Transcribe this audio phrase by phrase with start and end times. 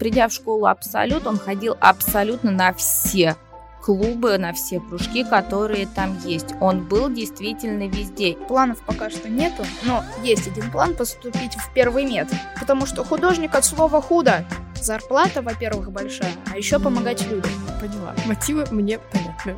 [0.00, 3.36] Придя в школу «Абсолют», он ходил абсолютно на все
[3.82, 6.54] клубы, на все кружки, которые там есть.
[6.58, 8.32] Он был действительно везде.
[8.48, 12.28] Планов пока что нету, но есть один план поступить в первый мед.
[12.58, 14.46] Потому что художник от слова худо.
[14.80, 17.52] Зарплата, во-первых, большая, а еще помогать людям.
[17.78, 18.14] Поняла.
[18.24, 19.54] Мотивы мне понятны.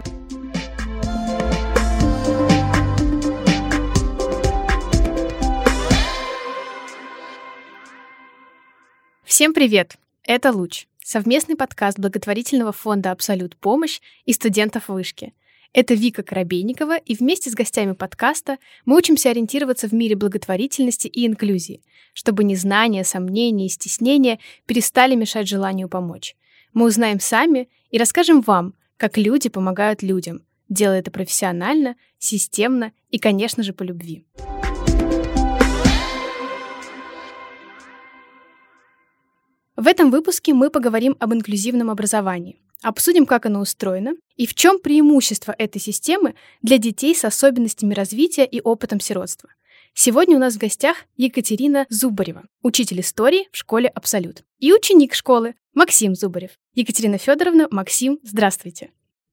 [9.25, 10.02] Всем привет!
[10.25, 15.35] Это «Луч»— совместный подкаст благотворительного фонда «Абсолют помощь» и студентов вышки.
[15.73, 21.27] Это Вика Коробейникова, и вместе с гостями подкаста мы учимся ориентироваться в мире благотворительности и
[21.27, 26.37] инклюзии, чтобы незнание, сомнения и стеснения перестали мешать желанию помочь.
[26.73, 33.19] Мы узнаем сами и расскажем вам, как люди помогают людям, делая это профессионально, системно и,
[33.19, 34.25] конечно же, по любви.
[39.77, 44.79] В этом выпуске мы поговорим об инклюзивном образовании, обсудим, как оно устроено и в чем
[44.79, 49.49] преимущество этой системы для детей с особенностями развития и опытом сиротства.
[49.95, 55.55] Сегодня у нас в гостях Екатерина Зубарева, учитель истории в школе «Абсолют», и ученик школы
[55.75, 56.53] Максим Зубарев.
[56.75, 58.91] Екатерина Федоровна, Максим, здравствуйте.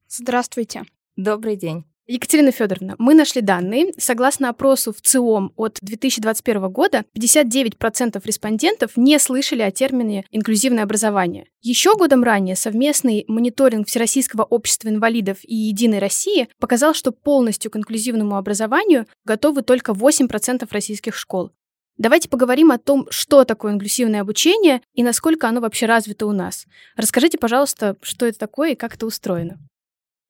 [0.08, 0.84] Здравствуйте.
[1.16, 1.89] Добрый день.
[2.10, 3.92] Екатерина Федоровна, мы нашли данные.
[3.96, 11.46] Согласно опросу в ЦИОМ от 2021 года, 59% респондентов не слышали о термине «инклюзивное образование».
[11.62, 17.76] Еще годом ранее совместный мониторинг Всероссийского общества инвалидов и «Единой России» показал, что полностью к
[17.76, 21.52] инклюзивному образованию готовы только 8% российских школ.
[21.96, 26.66] Давайте поговорим о том, что такое инклюзивное обучение и насколько оно вообще развито у нас.
[26.96, 29.60] Расскажите, пожалуйста, что это такое и как это устроено.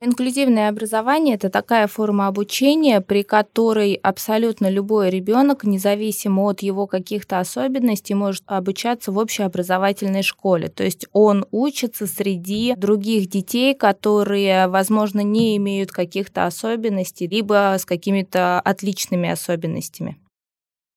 [0.03, 7.39] Инклюзивное образование– это такая форма обучения, при которой абсолютно любой ребенок, независимо от его каких-то
[7.39, 10.69] особенностей, может обучаться в общеобразовательной школе.
[10.69, 17.85] То есть он учится среди других детей, которые, возможно, не имеют каких-то особенностей, либо с
[17.85, 20.17] какими-то отличными особенностями.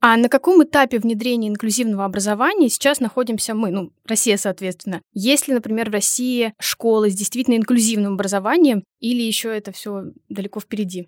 [0.05, 5.01] А на каком этапе внедрения инклюзивного образования сейчас находимся мы, ну, Россия, соответственно?
[5.13, 10.59] Есть ли, например, в России школы с действительно инклюзивным образованием, или еще это все далеко
[10.59, 11.07] впереди?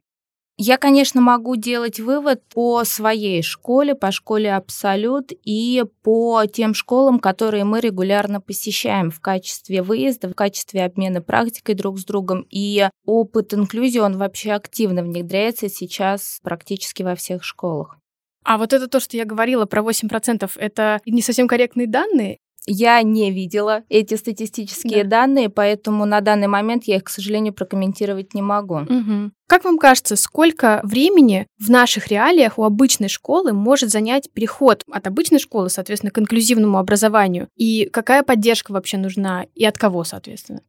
[0.55, 7.19] Я, конечно, могу делать вывод по своей школе, по школе Абсолют и по тем школам,
[7.19, 12.47] которые мы регулярно посещаем в качестве выезда, в качестве обмена практикой друг с другом.
[12.50, 17.97] И опыт инклюзии, он вообще активно внедряется сейчас практически во всех школах.
[18.45, 22.39] А вот это то, что я говорила про 8%, это не совсем корректные данные?
[22.67, 25.22] Я не видела эти статистические да.
[25.22, 28.78] данные, поэтому на данный момент я их, к сожалению, прокомментировать не могу.
[28.78, 29.31] Угу.
[29.47, 35.05] Как вам кажется, сколько времени в наших реалиях у обычной школы может занять переход от
[35.05, 37.50] обычной школы, соответственно, к инклюзивному образованию?
[37.55, 40.61] И какая поддержка вообще нужна и от кого, соответственно?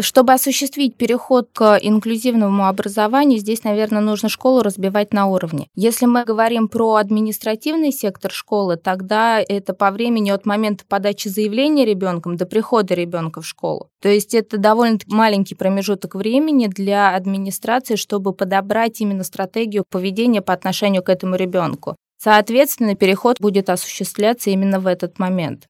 [0.00, 5.68] Чтобы осуществить переход к инклюзивному образованию, здесь, наверное, нужно школу разбивать на уровни.
[5.74, 11.84] Если мы говорим про административный сектор школы, тогда это по времени от момента подачи заявления
[11.84, 13.88] ребенком до прихода ребенка в школу.
[14.00, 20.52] То есть это довольно маленький промежуток времени для администрации, чтобы подобрать именно стратегию поведения по
[20.52, 21.96] отношению к этому ребенку.
[22.22, 25.66] Соответственно, переход будет осуществляться именно в этот момент.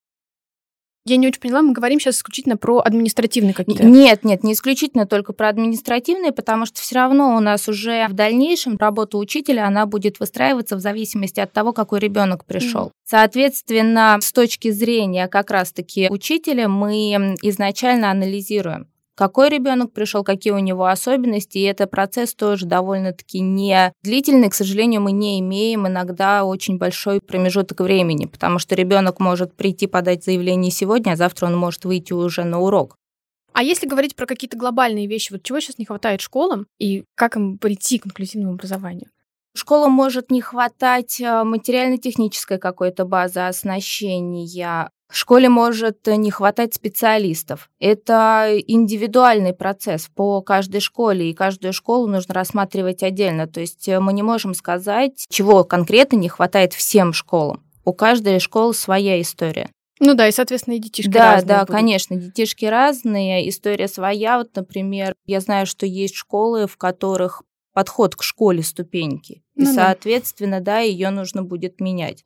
[1.10, 3.84] Я не очень поняла, мы говорим сейчас исключительно про административные какие-то.
[3.84, 8.12] Нет, нет, не исключительно только про административные, потому что все равно у нас уже в
[8.12, 12.87] дальнейшем работа учителя, она будет выстраиваться в зависимости от того, какой ребенок пришел.
[12.87, 12.91] Mm.
[13.04, 20.59] Соответственно, с точки зрения как раз-таки учителя мы изначально анализируем, какой ребенок пришел, какие у
[20.59, 26.44] него особенности, и это процесс тоже довольно-таки не длительный, к сожалению, мы не имеем иногда
[26.44, 31.56] очень большой промежуток времени, потому что ребенок может прийти подать заявление сегодня, а завтра он
[31.56, 32.97] может выйти уже на урок.
[33.53, 37.37] А если говорить про какие-то глобальные вещи, вот чего сейчас не хватает школам и как
[37.37, 39.09] им прийти к инклюзивному образованию?
[39.56, 44.46] Школам может не хватать э, материально-технической какой-то базы оснащения,
[45.10, 47.68] в школе может не хватать специалистов.
[47.80, 53.46] Это индивидуальный процесс по каждой школе, и каждую школу нужно рассматривать отдельно.
[53.46, 57.62] То есть э, мы не можем сказать, чего конкретно не хватает всем школам.
[57.84, 59.68] У каждой школы своя история.
[59.98, 61.48] Ну да, и, соответственно, и детишки да, разные.
[61.48, 64.38] Да, да, конечно, детишки разные, история своя.
[64.38, 67.42] Вот, например, я знаю, что есть школы, в которых
[67.74, 69.42] подход к школе ступеньки.
[69.54, 72.24] И, ну, соответственно, да, да ее нужно будет менять.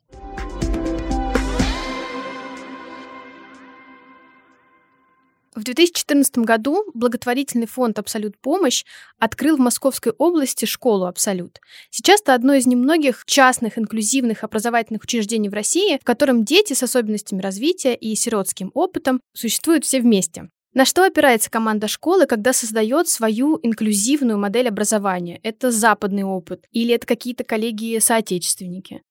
[5.55, 8.83] В 2014 году благотворительный фонд «Абсолют помощь»
[9.19, 11.61] открыл в Московской области школу «Абсолют».
[11.89, 16.83] Сейчас это одно из немногих частных инклюзивных образовательных учреждений в России, в котором дети с
[16.83, 20.49] особенностями развития и сиротским опытом существуют все вместе.
[20.73, 25.39] На что опирается команда школы, когда создает свою инклюзивную модель образования?
[25.41, 29.03] Это западный опыт или это какие-то коллеги-соотечественники?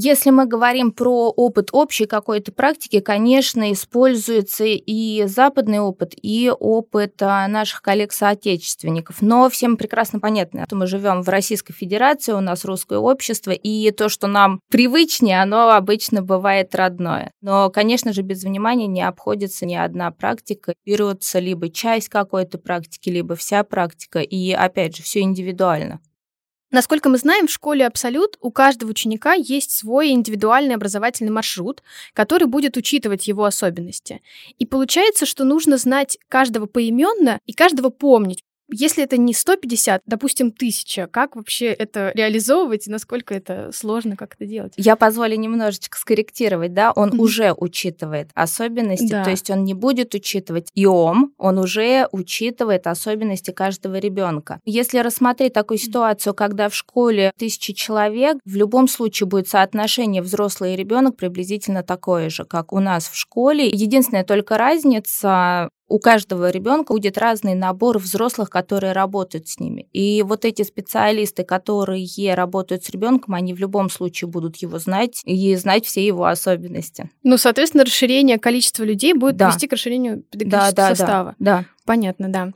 [0.00, 7.20] Если мы говорим про опыт общей какой-то практики, конечно, используется и западный опыт, и опыт
[7.20, 9.16] а, наших коллег-соотечественников.
[9.22, 13.90] Но всем прекрасно понятно, что мы живем в Российской Федерации, у нас русское общество, и
[13.90, 17.32] то, что нам привычнее, оно обычно бывает родное.
[17.40, 20.74] Но, конечно же, без внимания не обходится ни одна практика.
[20.86, 25.98] Берется либо часть какой-то практики, либо вся практика, и, опять же, все индивидуально.
[26.70, 31.82] Насколько мы знаем, в школе Абсолют у каждого ученика есть свой индивидуальный образовательный маршрут,
[32.12, 34.20] который будет учитывать его особенности.
[34.58, 40.48] И получается, что нужно знать каждого поименно и каждого помнить, если это не 150, допустим,
[40.48, 44.74] 1000, как вообще это реализовывать и насколько это сложно, как это делать?
[44.76, 47.18] Я позволю немножечко скорректировать, да, он mm-hmm.
[47.18, 49.24] уже учитывает особенности, да.
[49.24, 54.60] то есть он не будет учитывать ИОМ, он уже учитывает особенности каждого ребенка.
[54.64, 60.74] Если рассмотреть такую ситуацию, когда в школе тысячи человек, в любом случае будет соотношение взрослый
[60.74, 63.68] и ребенок приблизительно такое же, как у нас в школе.
[63.68, 69.88] Единственная только разница у каждого ребенка будет разный набор взрослых, которые работают с ними.
[69.92, 75.22] И вот эти специалисты, которые работают с ребенком, они в любом случае будут его знать
[75.24, 77.10] и знать все его особенности.
[77.22, 79.48] Ну, соответственно, расширение количества людей будет да.
[79.48, 81.36] вести к расширению педагогического да, да, состава.
[81.38, 81.64] Да, да.
[81.84, 82.52] Понятно, да.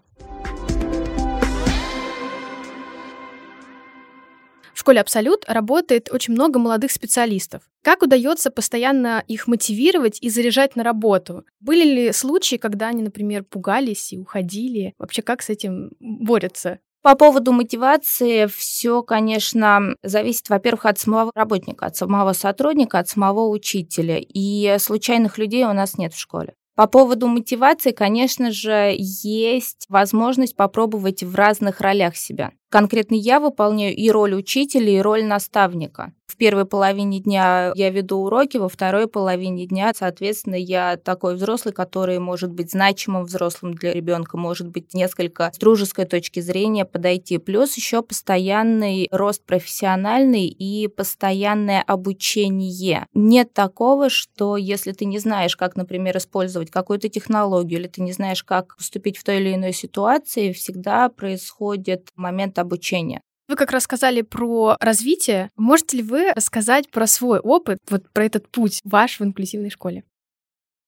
[4.82, 7.62] Школе «Абсолют» работает очень много молодых специалистов.
[7.82, 11.44] Как удается постоянно их мотивировать и заряжать на работу?
[11.61, 14.94] Были ли случаи, когда они, например, пугались и уходили?
[14.99, 16.81] Вообще, как с этим борются?
[17.00, 23.49] По поводу мотивации все, конечно, зависит, во-первых, от самого работника, от самого сотрудника, от самого
[23.49, 24.19] учителя.
[24.19, 26.55] И случайных людей у нас нет в школе.
[26.75, 32.52] По поводу мотивации, конечно же, есть возможность попробовать в разных ролях себя.
[32.73, 36.15] Конкретно я выполняю и роль учителя, и роль наставника.
[36.33, 41.75] В первой половине дня я веду уроки, во второй половине дня, соответственно, я такой взрослый,
[41.75, 47.37] который может быть значимым взрослым для ребенка, может быть несколько с дружеской точки зрения подойти.
[47.37, 53.07] Плюс еще постоянный рост профессиональный и постоянное обучение.
[53.13, 58.13] Нет такого, что если ты не знаешь, как, например, использовать какую-то технологию, или ты не
[58.13, 63.20] знаешь, как поступить в той или иной ситуации, всегда происходит момент обучения.
[63.49, 65.50] Вы как рассказали про развитие.
[65.56, 70.05] Можете ли вы рассказать про свой опыт, вот про этот путь ваш в инклюзивной школе?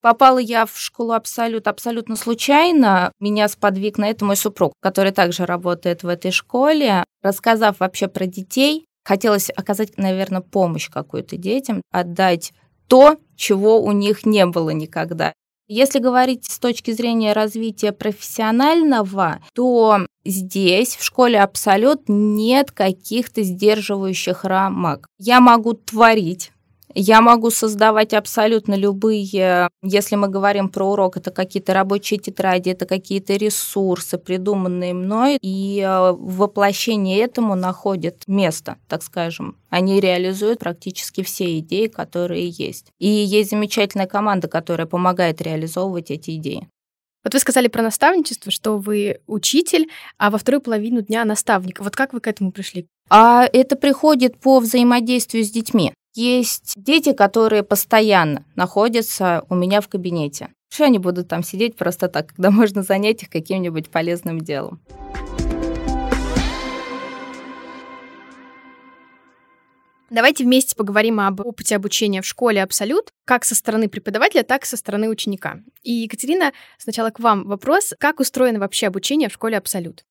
[0.01, 3.11] Попала я в школу абсолютно, абсолютно случайно.
[3.19, 7.03] Меня сподвиг на это мой супруг, который также работает в этой школе.
[7.23, 12.53] Рассказав вообще про детей, хотелось оказать, наверное, помощь какую-то детям, отдать
[12.87, 15.33] то, чего у них не было никогда.
[15.67, 24.45] Если говорить с точки зрения развития профессионального, то здесь, в школе Абсолют, нет каких-то сдерживающих
[24.45, 25.07] рамок.
[25.17, 26.51] Я могу творить,
[26.95, 32.85] я могу создавать абсолютно любые, если мы говорим про урок, это какие-то рабочие тетради, это
[32.85, 39.57] какие-то ресурсы, придуманные мной, и э, воплощение этому находит место, так скажем.
[39.69, 42.87] Они реализуют практически все идеи, которые есть.
[42.97, 46.69] И есть замечательная команда, которая помогает реализовывать эти идеи.
[47.25, 51.79] Вот вы сказали про наставничество, что вы учитель, а во вторую половину дня наставник.
[51.79, 52.87] Вот как вы к этому пришли?
[53.09, 55.91] А это приходит по взаимодействию с детьми.
[56.15, 60.47] Есть дети, которые постоянно находятся у меня в кабинете.
[60.71, 64.79] Что они будут там сидеть просто так, когда можно занять их каким-нибудь полезным делом?
[70.09, 74.67] Давайте вместе поговорим об опыте обучения в школе Абсолют, как со стороны преподавателя, так и
[74.67, 75.59] со стороны ученика.
[75.83, 77.93] И, Екатерина, сначала к вам вопрос.
[77.99, 80.05] Как устроено вообще обучение в школе Абсолют?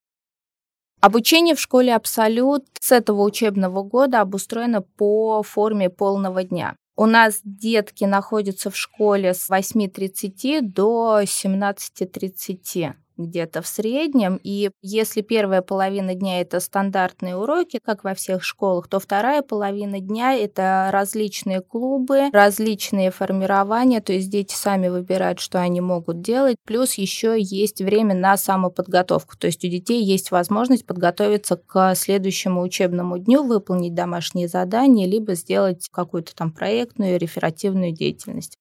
[1.05, 6.77] Обучение в школе «Абсолют» с этого учебного года обустроено по форме полного дня.
[6.97, 14.41] У нас детки находятся в школе с 8.30 до 17.30 где-то в среднем.
[14.43, 20.01] И если первая половина дня это стандартные уроки, как во всех школах, то вторая половина
[20.01, 26.57] дня это различные клубы, различные формирования, то есть дети сами выбирают, что они могут делать.
[26.67, 32.63] Плюс еще есть время на самоподготовку, то есть у детей есть возможность подготовиться к следующему
[32.63, 38.59] учебному дню, выполнить домашние задания, либо сделать какую-то там проектную, реферативную деятельность.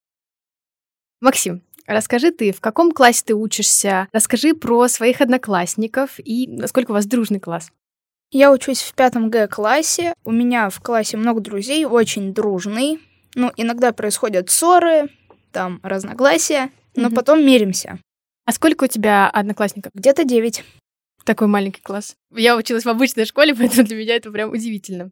[1.22, 4.08] Максим, Расскажи ты, в каком классе ты учишься?
[4.12, 7.72] Расскажи про своих одноклассников и насколько у вас дружный класс.
[8.32, 10.14] Я учусь в пятом Г-классе.
[10.24, 13.00] У меня в классе много друзей, очень дружный.
[13.36, 15.10] Ну, иногда происходят ссоры,
[15.52, 17.16] там разногласия, но mm-hmm.
[17.16, 18.00] потом миримся.
[18.46, 19.92] А сколько у тебя одноклассников?
[19.94, 20.64] Где-то девять.
[21.26, 22.16] Такой маленький класс.
[22.34, 25.12] Я училась в обычной школе, поэтому для меня это прям удивительно.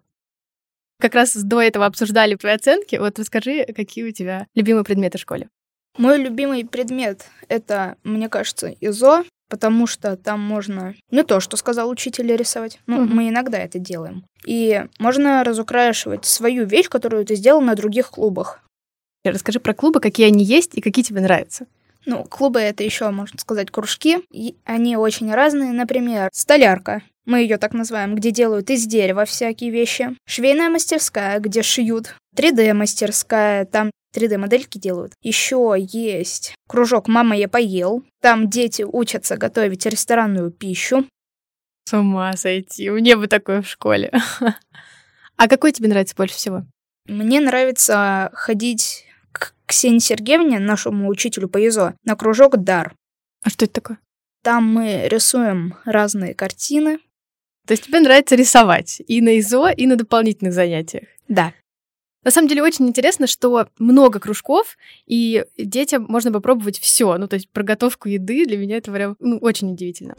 [1.00, 2.96] Как раз до этого обсуждали твои оценки.
[2.96, 5.50] Вот расскажи, какие у тебя любимые предметы в школе.
[5.98, 11.90] Мой любимый предмет— это, мне кажется, ИЗО, потому что там можно не то, что сказал
[11.90, 12.80] учитель, рисовать.
[12.88, 13.14] Ну, угу.
[13.14, 14.24] мы иногда это делаем.
[14.46, 18.62] И можно разукрашивать свою вещь, которую ты сделал на других клубах.
[19.24, 21.68] Расскажи про клубы, какие они есть и какие тебе нравятся.
[22.06, 24.20] Ну, клубы это еще, можно сказать, кружки.
[24.32, 25.72] И они очень разные.
[25.74, 27.04] Например, столярка.
[27.26, 30.16] Мы ее так называем, где делают из дерева всякие вещи.
[30.26, 32.16] Швейная мастерская, где шьют.
[32.36, 35.14] 3D-мастерская, там 3D-модельки делают.
[35.22, 38.04] Еще есть кружок «Мама, я поел».
[38.22, 41.06] Там дети учатся готовить ресторанную пищу.
[41.86, 42.90] С ума сойти.
[42.90, 44.12] Мне бы такое в школе.
[45.38, 46.68] А какой тебе нравится больше всего?
[47.08, 52.94] Мне нравится ходить к Ксении Сергеевне, нашему учителю по ИЗО, на кружок «Дар».
[53.44, 53.98] А что это такое?
[54.44, 57.00] Там мы рисуем разные картины.
[57.66, 61.06] То есть тебе нравится рисовать и на ИЗО, и на дополнительных занятиях?
[61.28, 61.54] Да.
[62.24, 67.18] На самом деле очень интересно, что много кружков, и детям можно попробовать все.
[67.18, 70.16] Ну, то есть проготовку еды для меня это прям ну, очень удивительно.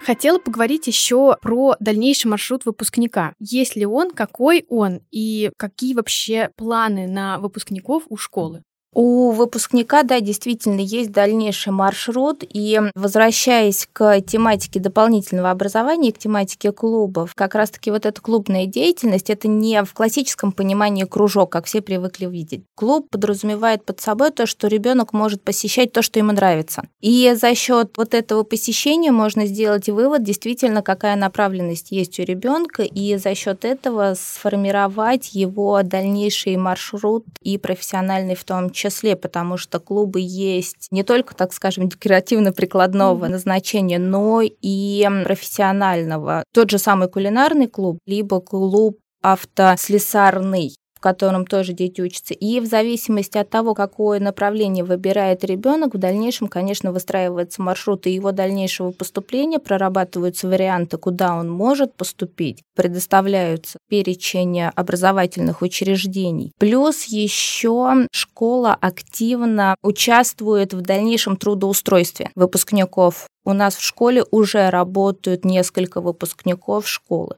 [0.00, 3.34] Хотела поговорить еще про дальнейший маршрут выпускника.
[3.40, 8.62] Есть ли он, какой он и какие вообще планы на выпускников у школы?
[9.00, 16.72] У выпускника, да, действительно есть дальнейший маршрут, и возвращаясь к тематике дополнительного образования, к тематике
[16.72, 21.80] клубов, как раз-таки вот эта клубная деятельность, это не в классическом понимании кружок, как все
[21.80, 22.64] привыкли видеть.
[22.74, 26.82] Клуб подразумевает под собой то, что ребенок может посещать то, что ему нравится.
[27.00, 32.82] И за счет вот этого посещения можно сделать вывод, действительно, какая направленность есть у ребенка,
[32.82, 39.56] и за счет этого сформировать его дальнейший маршрут и профессиональный в том числе числе, потому
[39.56, 43.28] что клубы есть не только, так скажем, декоративно-прикладного mm-hmm.
[43.28, 46.44] назначения, но и профессионального.
[46.52, 52.34] Тот же самый кулинарный клуб, либо клуб автослесарный в котором тоже дети учатся.
[52.34, 58.10] И в зависимости от того, какое направление выбирает ребенок, в дальнейшем, конечно, выстраивается маршрут и
[58.10, 66.50] его дальнейшего поступления, прорабатываются варианты, куда он может поступить, предоставляются перечень образовательных учреждений.
[66.58, 73.28] Плюс еще школа активно участвует в дальнейшем трудоустройстве выпускников.
[73.44, 77.36] У нас в школе уже работают несколько выпускников школы.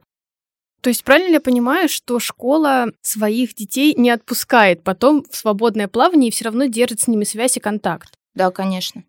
[0.80, 5.88] То есть правильно ли я понимаю, что школа своих детей не отпускает потом в свободное
[5.88, 8.14] плавание и все равно держит с ними связь и контакт?
[8.34, 9.04] Да, конечно.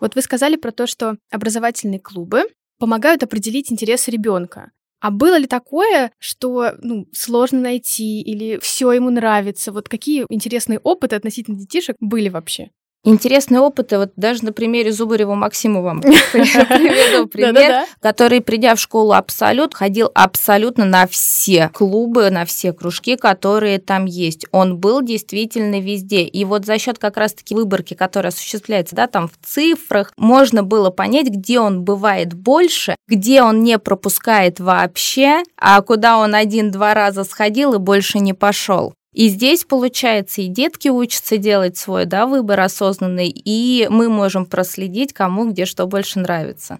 [0.00, 2.44] Вот вы сказали про то, что образовательные клубы
[2.78, 4.70] помогают определить интересы ребенка.
[5.00, 9.72] А было ли такое, что ну, сложно найти или все ему нравится?
[9.72, 12.70] Вот какие интересные опыты относительно детишек были вообще?
[13.04, 16.00] Интересные опыты, вот даже на примере Зубарева Максима вам
[16.32, 23.16] приведу пример, который, придя в школу Абсолют, ходил абсолютно на все клубы, на все кружки,
[23.16, 24.46] которые там есть.
[24.50, 26.22] Он был действительно везде.
[26.22, 30.90] И вот за счет как раз-таки выборки, которая осуществляется, да, там в цифрах, можно было
[30.90, 37.22] понять, где он бывает больше, где он не пропускает вообще, а куда он один-два раза
[37.22, 38.92] сходил и больше не пошел.
[39.18, 45.12] И здесь, получается, и детки учатся делать свой да, выбор осознанный, и мы можем проследить,
[45.12, 46.78] кому где что больше нравится.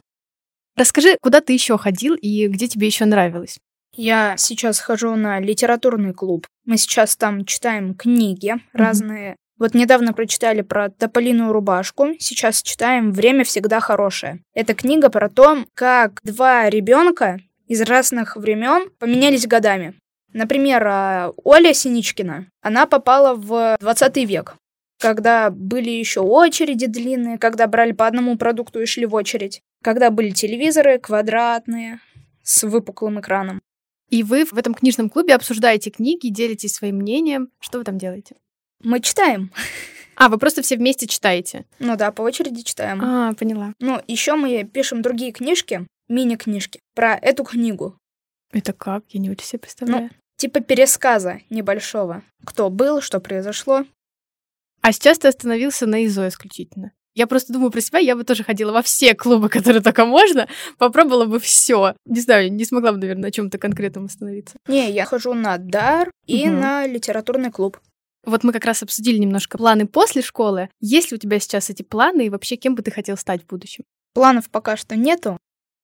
[0.77, 3.59] Расскажи, куда ты еще ходил и где тебе еще нравилось?
[3.97, 6.47] Я сейчас хожу на литературный клуб.
[6.65, 8.61] Мы сейчас там читаем книги mm-hmm.
[8.73, 9.37] разные.
[9.59, 12.15] Вот недавно прочитали про тополиную рубашку.
[12.21, 14.45] Сейчас читаем «Время всегда хорошее».
[14.55, 19.97] Это книга про то, как два ребенка из разных времен поменялись годами.
[20.39, 24.55] Например, а, Оля Синичкина, она попала в 20 век,
[25.01, 30.11] когда были еще очереди длинные, когда брали по одному продукту и шли в очередь, когда
[30.11, 31.99] были телевизоры квадратные
[32.45, 33.61] с выпуклым экраном.
[34.11, 37.49] И вы в этом книжном клубе обсуждаете книги, делитесь своим мнением.
[37.59, 38.37] Что вы там делаете?
[38.81, 39.51] Мы читаем.
[40.15, 41.65] А, вы просто все вместе читаете?
[41.81, 43.01] Ну да, по очереди читаем.
[43.03, 43.75] А, поняла.
[43.81, 47.99] Ну, еще мы пишем другие книжки, мини-книжки, про эту книгу.
[48.53, 49.03] Это как?
[49.09, 50.05] Я не очень себе представляю.
[50.05, 52.23] Ну, типа пересказа небольшого.
[52.45, 53.85] Кто был, что произошло.
[54.81, 56.93] А сейчас ты остановился на ИЗО исключительно.
[57.15, 60.49] Я просто думаю про себя, я бы тоже ходила во все клубы, которые только можно,
[60.79, 61.95] попробовала бы все.
[62.07, 64.57] Не знаю, не смогла бы, наверное, на чем-то конкретном остановиться.
[64.69, 66.57] Не, я хожу на дар и угу.
[66.57, 67.79] на литературный клуб.
[68.25, 70.69] Вот мы как раз обсудили немножко планы после школы.
[70.81, 73.47] Есть ли у тебя сейчас эти планы и вообще кем бы ты хотел стать в
[73.47, 73.85] будущем?
[74.15, 75.39] Планов пока что нету,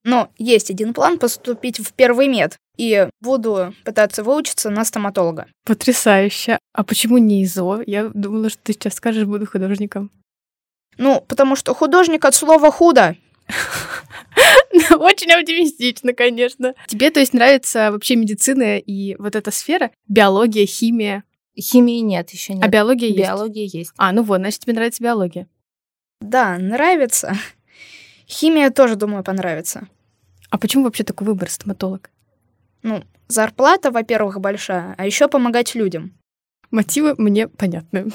[0.04, 2.58] но есть один план поступить в первый мед.
[2.76, 5.46] И буду пытаться выучиться на стоматолога.
[5.64, 6.58] Потрясающе.
[6.72, 7.82] А почему не ИЗО?
[7.86, 10.10] Я думала, что ты сейчас скажешь, буду художником.
[10.98, 13.16] Ну, потому что художник от слова худо.
[14.90, 16.74] Очень оптимистично, конечно.
[16.88, 19.90] Тебе, то есть, нравится вообще медицина и вот эта сфера?
[20.08, 21.24] Биология, химия?
[21.58, 22.64] Химии нет, еще нет.
[22.64, 23.20] А биология есть?
[23.20, 23.92] Биология есть.
[23.96, 25.46] А, ну вот, значит, тебе нравится биология.
[26.20, 27.36] Да, нравится.
[28.28, 29.86] Химия тоже, думаю, понравится.
[30.54, 32.10] А почему вообще такой выбор стоматолог?
[32.84, 36.12] Ну, зарплата, во-первых, большая, а еще помогать людям.
[36.70, 38.12] Мотивы мне понятны.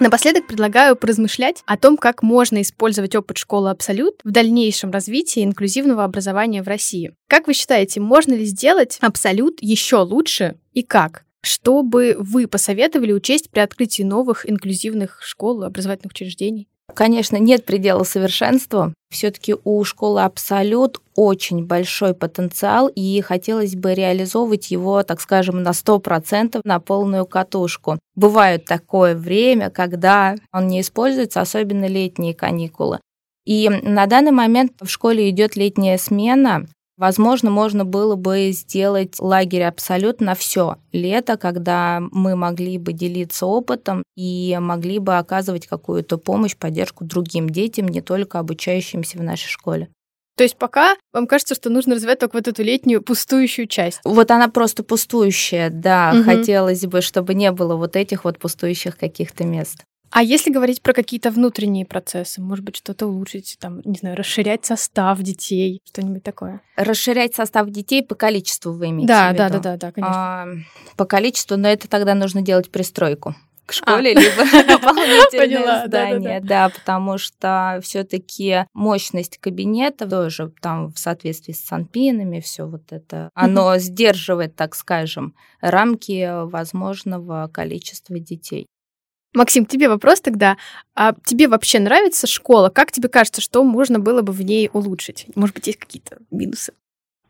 [0.00, 6.04] Напоследок предлагаю поразмышлять о том, как можно использовать опыт школы «Абсолют» в дальнейшем развитии инклюзивного
[6.04, 7.14] образования в России.
[7.26, 11.24] Как вы считаете, можно ли сделать «Абсолют» еще лучше и как?
[11.40, 16.68] Что бы вы посоветовали учесть при открытии новых инклюзивных школ, образовательных учреждений?
[16.94, 18.94] Конечно, нет предела совершенству.
[19.10, 25.70] Все-таки у школы Абсолют очень большой потенциал, и хотелось бы реализовывать его, так скажем, на
[25.70, 27.98] 100% на полную катушку.
[28.14, 33.00] Бывает такое время, когда он не используется, особенно летние каникулы.
[33.44, 36.66] И на данный момент в школе идет летняя смена,
[37.00, 44.02] Возможно, можно было бы сделать лагерь абсолютно все лето, когда мы могли бы делиться опытом
[44.16, 49.88] и могли бы оказывать какую-то помощь, поддержку другим детям, не только обучающимся в нашей школе.
[50.36, 54.00] То есть пока вам кажется, что нужно развивать только вот эту летнюю пустующую часть.
[54.04, 56.12] Вот она просто пустующая, да.
[56.14, 56.24] Угу.
[56.24, 59.84] Хотелось бы, чтобы не было вот этих вот пустующих каких-то мест.
[60.10, 64.66] А если говорить про какие-то внутренние процессы, может быть, что-то улучшить, там, не знаю, расширять
[64.66, 66.60] состав детей, что-нибудь такое?
[66.76, 69.42] Расширять состав детей по количеству вы имеете да, в виду?
[69.42, 70.16] Да, да, да, да, конечно.
[70.16, 70.48] А,
[70.96, 73.36] по количеству, но это тогда нужно делать пристройку
[73.66, 74.20] к школе, а.
[74.20, 82.40] либо дополнительное здание, да, потому что все-таки мощность кабинета тоже там в соответствии с санпинами,
[82.40, 88.66] все вот это, оно сдерживает, так скажем, рамки возможного количества детей.
[89.32, 90.56] Максим, тебе вопрос тогда.
[90.94, 92.68] А тебе вообще нравится школа?
[92.68, 95.26] Как тебе кажется, что можно было бы в ней улучшить?
[95.34, 96.72] Может быть, есть какие-то минусы?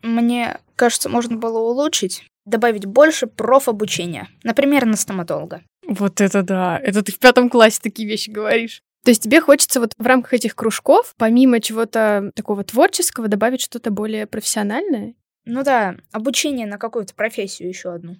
[0.03, 4.29] Мне кажется, можно было улучшить, добавить больше профобучения.
[4.43, 5.63] Например, на стоматолога.
[5.87, 6.79] Вот это да.
[6.83, 8.83] Это ты в пятом классе такие вещи говоришь.
[9.05, 13.91] То есть тебе хочется вот в рамках этих кружков, помимо чего-то такого творческого, добавить что-то
[13.91, 15.15] более профессиональное?
[15.47, 18.17] Ну да, обучение на какую-то профессию еще одну.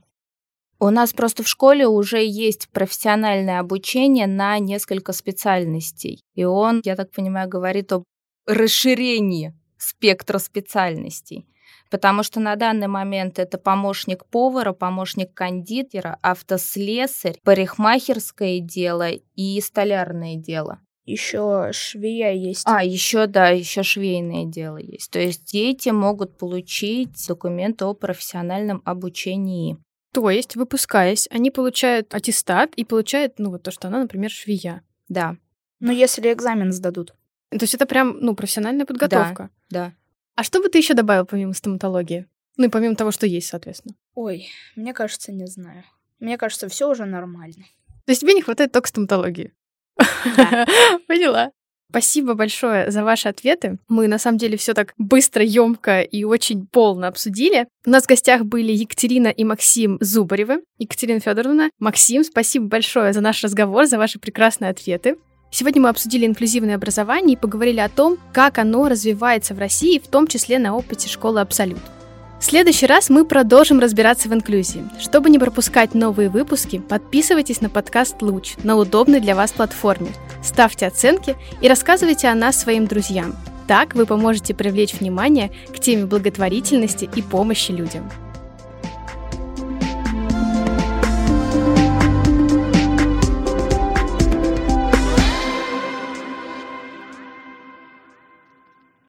[0.83, 6.23] У нас просто в школе уже есть профессиональное обучение на несколько специальностей.
[6.35, 8.05] И он, я так понимаю, говорит об
[8.47, 11.47] расширении спектра специальностей.
[11.91, 20.37] Потому что на данный момент это помощник повара, помощник кондитера, автослесарь, парикмахерское дело и столярное
[20.37, 20.79] дело.
[21.05, 22.63] Еще швея есть.
[22.65, 25.11] А, еще, да, еще швейное дело есть.
[25.11, 29.77] То есть дети могут получить документы о профессиональном обучении.
[30.13, 34.83] То есть, выпускаясь, они получают аттестат и получают, ну, вот то, что она, например, швея.
[35.09, 35.37] Да.
[35.79, 37.15] Ну, если экзамен сдадут.
[37.51, 39.51] То есть это прям, ну, профессиональная подготовка.
[39.71, 39.95] Да, да.
[40.35, 42.27] А что бы ты еще добавил помимо стоматологии?
[42.57, 43.95] Ну и помимо того, что есть, соответственно.
[44.15, 45.85] Ой, мне кажется, не знаю.
[46.19, 47.65] Мне кажется, все уже нормально.
[48.05, 49.53] То есть тебе не хватает только стоматологии?
[50.37, 50.67] Да.
[51.09, 51.53] Поняла.
[51.91, 53.79] Спасибо большое за ваши ответы.
[53.89, 57.67] Мы на самом деле все так быстро, емко и очень полно обсудили.
[57.85, 60.63] У нас в гостях были Екатерина и Максим Зубаревы.
[60.79, 65.17] Екатерина Федоровна, Максим, спасибо большое за наш разговор, за ваши прекрасные ответы.
[65.51, 70.07] Сегодня мы обсудили инклюзивное образование и поговорили о том, как оно развивается в России, в
[70.07, 71.81] том числе на опыте школы «Абсолют».
[72.41, 74.89] Следующий раз мы продолжим разбираться в инклюзии.
[74.99, 80.09] Чтобы не пропускать новые выпуски, подписывайтесь на подкаст «Луч» на удобной для вас платформе,
[80.43, 83.37] ставьте оценки и рассказывайте о нас своим друзьям.
[83.69, 88.11] Так вы поможете привлечь внимание к теме благотворительности и помощи людям.